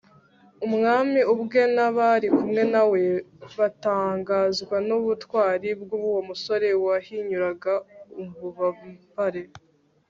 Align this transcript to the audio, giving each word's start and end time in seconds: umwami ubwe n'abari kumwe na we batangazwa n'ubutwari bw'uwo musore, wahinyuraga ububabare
umwami 0.67 1.19
ubwe 1.33 1.61
n'abari 1.75 2.27
kumwe 2.37 2.61
na 2.73 2.83
we 2.91 3.03
batangazwa 3.59 4.75
n'ubutwari 4.87 5.69
bw'uwo 5.81 6.19
musore, 6.29 6.67
wahinyuraga 6.85 7.73
ububabare 8.21 9.43